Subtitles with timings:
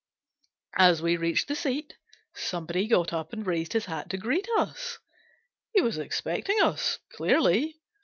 [0.79, 1.93] As we reached the seat,
[2.33, 4.97] somebody got up and raised his hat to greet us.
[5.75, 7.79] He was ex pecting us, clearly.